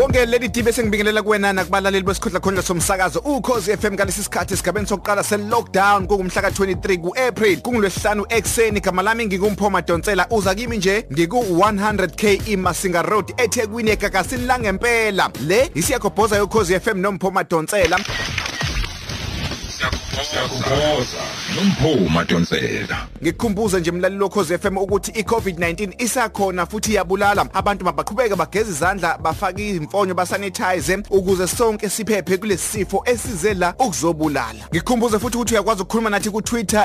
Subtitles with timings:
[0.00, 5.22] ngibonge leli dibe sengibingelela kuwena nakubalaleli besikhundla khondla somsakazo ukhozi FM ngalesi sikhathi esigabeni sokuqala
[5.22, 11.36] se lockdown kungumhla ka23 kuApril kungolwesihlanu ekseni gama lami ngikumpho Donsela uza kimi nje ngiku
[11.36, 17.98] 100k iMasinga Road eThekwini egagasini la ngempela le isiyagobhoza yokhozi FM nompho Donsela
[20.22, 21.20] siyakukhoza
[21.54, 27.46] nomphuma Donsela ngikukhumbuze nje mlaleli lokhozi FM ukuthi i-COVID-19 isakhona futhi iyabulala.
[27.54, 34.58] Abantu mabaqhubeke bageze izandla bafake imfonyo basanitize ukuze sonke siphephe kulesi sifo esize la ukuzobulala.
[34.72, 36.40] Ngikukhumbuze futhi ukuthi uyakwazi ukukhuluma nathi ku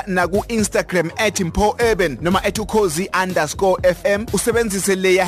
[0.06, 5.26] naku-instagram at Instagram @mpourban noma @ukhozi_fm usebenzise leya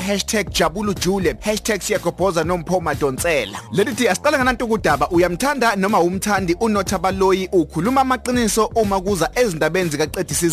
[0.50, 1.36] #jabulujule
[1.80, 9.00] #siyagobhoza nompho madonsela leli thi asiqala ngananto kudaba uyamthanda noma umthandi unothabaloyi ukhuluma amaqiniso uma
[9.00, 10.46] kuza ezindabeni zikaqedisa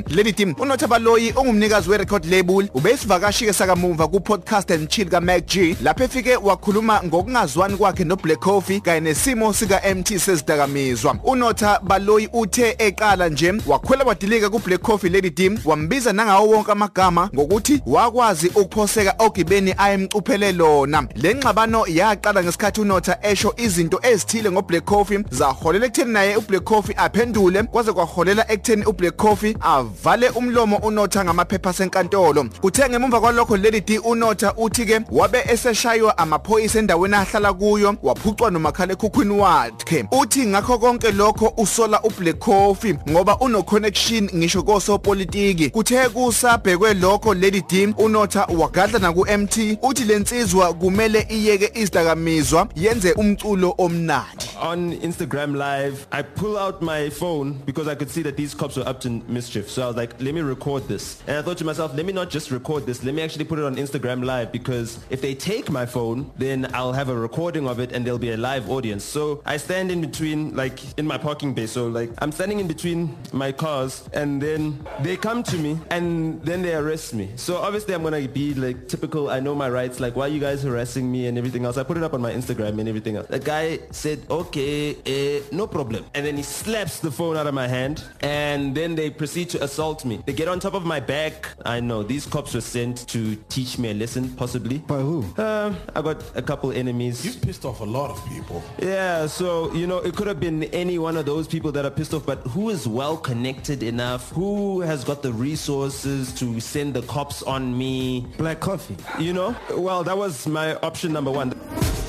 [0.00, 5.46] isizungu leli team unothabaloyi ongumnikazi werecord label ubesivakashike sakamumva ku podcast and chill ka Mac
[5.46, 5.76] G.
[5.82, 12.28] Lapho efike wakhuluma ngokungazwani kwakhe no Black Coffee kanye nesimo sika MT sezidakamizwa unotha baloyi
[12.32, 17.82] uthe eqala nje wakhwela wadilika ku Black Coffee lady team wambiza nangawo wonke amagama ngokuthi
[17.86, 21.06] wakwazi ukuphoseka ogibeni ayemcuphele lona.
[21.14, 26.64] Lengxabano yaqala ngesikhathi unotha esho izinto ezithile ngo Black Coffee zaholela ekutheni naye u Black
[26.64, 29.56] Coffee aphendule kwaze kwaholela ekutheni u Black Coffee
[29.90, 32.44] avale umlomo unotha ngamaphepha senkantolo.
[32.60, 38.50] Kuthe ngemumva kwalokho lady D unotha uthi ke wabe eseshaywa amaphoyisa endaweni ahlala kuyo waphucwa
[38.50, 40.04] nomakhala ekhukhwini wakhe.
[40.12, 45.70] Uthi ngakho konke lokho usola u Black Coffee ngoba uno connection ngisho kosopolitiki.
[45.70, 52.68] Kuthe kusabhekwe lokho lady D unotha wagadla na ku MT uthi lensizwa kumele iyeke izidakamizwa
[52.76, 54.46] yenze umculo omnandi.
[54.62, 58.76] On Instagram live, I pull out my phone because I could see that these cops
[58.76, 59.70] were up to mischief.
[59.70, 61.22] So I was like, let me record this.
[61.26, 63.58] And I thought to myself, let me not just record this, let me actually put
[63.58, 67.68] it on Instagram live because if they take my phone, then I'll have a recording
[67.68, 69.04] of it and there'll be a live audience.
[69.04, 71.66] So I stand in between, like in my parking bay.
[71.66, 76.42] So like I'm standing in between my cars and then they come to me and
[76.42, 77.30] then they arrest me.
[77.36, 80.28] So obviously I'm going to be like typical, I know my rights, like why are
[80.28, 81.76] you guys harassing me and everything else.
[81.76, 83.26] I put it up on my Instagram and everything else.
[83.28, 86.04] The guy said, okay, uh, no problem.
[86.14, 89.62] And then he slaps the phone out of my hand and then they proceed to
[89.70, 90.20] assault me.
[90.26, 91.48] They get on top of my back.
[91.64, 94.78] I know these cops were sent to teach me a lesson, possibly.
[94.78, 95.24] By who?
[95.38, 97.24] Uh, I got a couple enemies.
[97.24, 98.62] You've pissed off a lot of people.
[98.82, 101.90] Yeah, so, you know, it could have been any one of those people that are
[101.90, 104.30] pissed off, but who is well connected enough?
[104.32, 108.26] Who has got the resources to send the cops on me?
[108.38, 108.96] Black coffee.
[109.20, 109.54] You know?
[109.76, 111.54] Well, that was my option number one.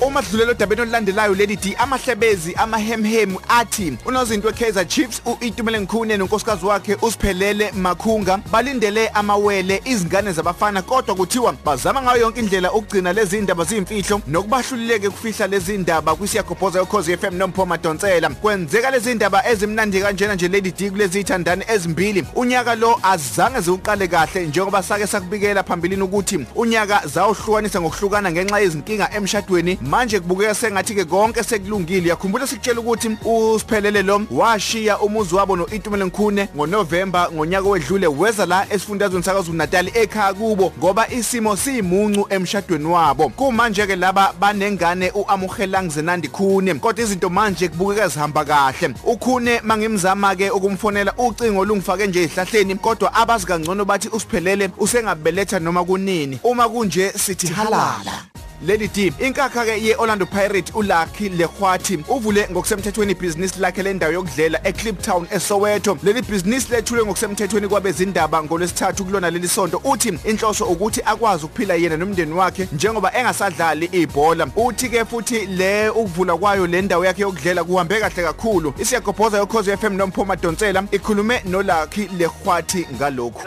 [0.06, 6.66] Uma sidlulela odabeni olulandelayo leli di amahlebezi amahemhem athi unozinto weKaizer Chiefs uItumele Nkhune nonkosikazi
[6.66, 13.38] wakhe usiphelele Makhunga balindele amawele izingane zabafana kodwa kuthiwa bazama ngayo yonke indlela ukugcina lezi
[13.38, 18.30] indaba zimfihlo nokubahlulileke ukufihla lezi indaba kwisiyagobhoza yokhozi FM nompho Madonsela.
[18.30, 22.24] Kwenzeka lezi indaba ezimnandi kanjena nje lady D kulezi ithandane ezimbili.
[22.34, 29.10] Unyaka lo azange ziuqale kahle njengoba sake sakubikela phambilini ukuthi unyaka zawuhlukanisa ngokuhlukana ngenxa yezinkinga
[29.16, 29.78] emshadweni.
[29.92, 32.08] Manje kubukeka sengathi ke konke sekulungile.
[32.08, 38.66] Yakhumbula sikutshela ukuthi usiphelele lo washiya umuzi wabo noItumele Nkhune ngoNovember ngonyaka wedlule weza la
[38.70, 43.28] esifundazweni sakaZulu Natal ekhaya kubo ngoba isimo simuncu emshadweni wabo.
[43.28, 48.94] Kumanje ke laba banengane uAmuhela Ngizenandi Khune kodwa izinto manje kubukeka zihamba kahle.
[49.04, 55.84] Ukhune mangimzama ke ukumfonela ucingo olungifake nje ehlahleni kodwa abazi kangcono bathi usiphelele usengabeletha noma
[55.84, 56.40] kunini.
[56.44, 58.31] Uma kunje sithi halala.
[58.66, 65.26] Leli d inkakha ke ye-orlando pirate uLucky Lekhwathi uvule ngokusemthethweni ibhizinisi lakhe lendawo yokudlela eCliptown
[65.30, 65.98] eSoweto.
[66.02, 69.80] Leli bhizinisi lethulwe ngokusemthethweni kwabezindaba ngolwesithathu kulona leli sonto.
[69.84, 74.46] Uthi inhloso ukuthi akwazi ukuphila yena nomndeni wakhe njengoba engasadlali ibhola.
[74.56, 78.74] Uthi ke futhi le ukuvula kwayo le ndawo yakhe yokudlela kuhambe kahle kakhulu.
[78.78, 83.40] Isiyagobhoza yokhozi FM nomphoma donsela ikhulume noLucky Lekhwathi ngalokhu.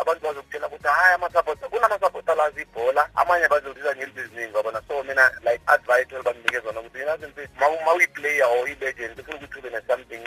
[0.00, 3.94] Abantu bazokutshela ukuthi hayi amasapota kunama-supporter lazi ibhola amanye bazodlisa
[4.42, 9.20] ngelibhiziningi ngabona so mina like advice elibanikeza zona ukuthi yena zinto ma uyi-player or i-legend
[9.20, 10.24] ufuna ukuthi ube ne-something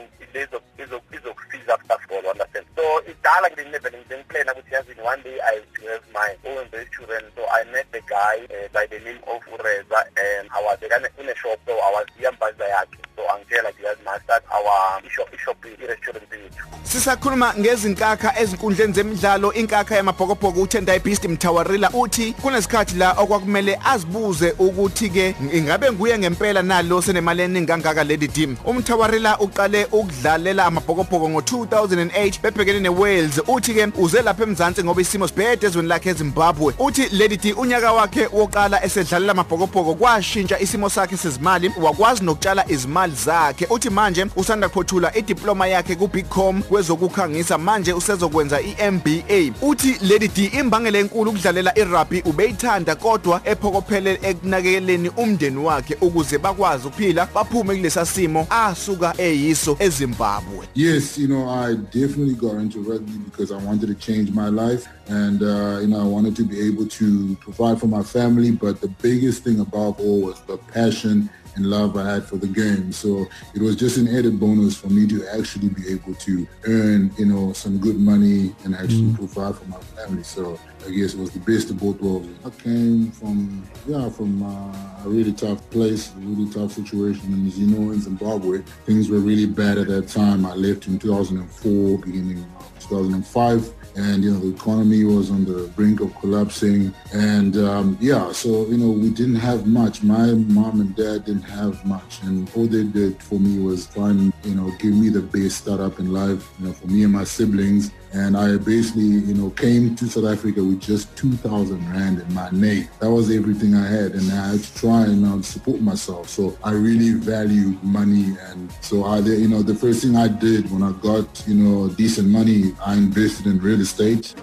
[1.13, 2.67] izokusiza after football understand?
[2.75, 5.55] So idala nje never ngiplana ukuthi yazini one day i
[5.87, 9.99] have mine owenze i-children so i met the guy uh, by the name of ureza
[10.15, 15.01] and awabekane une-shop so i was awaziyambaza yakhe so angitshela nje yazi ma start our
[15.07, 19.53] ishop ishop i-restaurant yethu Sisakhuluma ngezinkakha ezinkundleni zemidlalo.
[19.53, 26.61] Inkakha yamabhokobhoko uTendai Beast Mtawarila uthi kunesikhathi la okwakumele azibuze ukuthi ke ingabe nguye ngempela
[26.61, 28.57] nalo senemali eningi kangaka lady team.
[28.65, 33.41] Umthawarila uqale ukudlalela amabhokobhoko ngo2008 bebhekene neWales.
[33.47, 36.73] Uthi ke uze lapha eMzansi ngoba isimo sibhede ezweni lakhe eZimbabwe.
[36.79, 41.71] Uthi lady D unyaka wakhe woqala esedlalela amabhokobhoko kwashintsha isimo sakhe sezimali.
[41.81, 49.53] Wakwazi nokutshala izimali zakhe uthi manje usanda kuphothula idiploma yakhe kuBigcom kwezokukhangisa manje usezokwenza iMBA
[49.61, 56.87] uthi lady D imbangela enkulu ukudlalela irugby ubeyithanda kodwa ephokophele ekunakekeleni umndeni wakhe ukuze bakwazi
[56.87, 63.17] ukuphila baphume kulesa simo asuka eyiso eZimbabwe Yes, you know, I definitely got into rugby
[63.17, 66.59] because I wanted to change my life and, uh, you know, I wanted to be
[66.67, 68.51] able to provide for my family.
[68.51, 72.47] But the biggest thing above all was the passion and love I had for the
[72.47, 72.91] game.
[72.91, 77.11] So it was just an added bonus for me to actually be able to earn,
[77.17, 80.23] you know, some good money and actually provide for my family.
[80.23, 82.27] So I guess it was the best of both worlds.
[82.45, 87.33] I came from, yeah, from uh, a really tough place, a really tough situation.
[87.33, 90.45] And as you know, in Zimbabwe, things were really bad at that time.
[90.45, 95.67] I left in 2004, beginning of 2005 and you know the economy was on the
[95.75, 96.93] brink of collapsing.
[97.13, 100.03] And um, yeah so you know we didn't have much.
[100.03, 102.21] My mom and dad didn't have much.
[102.23, 105.79] And all they did for me was and you know give me the best start
[105.79, 109.49] up in life you know for me and my siblings and I basically, you know,
[109.49, 112.87] came to South Africa with just 2,000 Rand in my name.
[112.99, 116.29] That was everything I had and I had to try and um, support myself.
[116.29, 120.71] So I really valued money and so I, you know, the first thing I did
[120.71, 124.33] when I got, you know, decent money, I invested in real estate.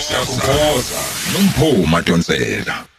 [0.00, 1.00] Siyakuboza
[1.32, 2.91] nomphuma Donsela.